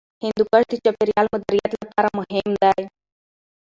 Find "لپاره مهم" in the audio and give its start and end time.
1.81-2.49